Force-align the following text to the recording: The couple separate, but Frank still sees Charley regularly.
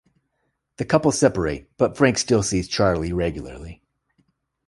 The 0.77 0.85
couple 0.85 1.11
separate, 1.11 1.69
but 1.77 1.95
Frank 1.95 2.17
still 2.17 2.41
sees 2.41 2.67
Charley 2.67 3.13
regularly. 3.13 3.83